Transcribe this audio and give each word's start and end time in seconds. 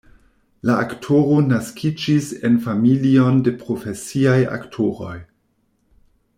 La 0.69 0.77
aktoro 0.85 1.35
naskiĝis 1.49 2.31
en 2.49 2.57
familion 2.65 3.39
de 3.49 3.55
profesiaj 3.61 4.37
aktoroj. 4.59 5.15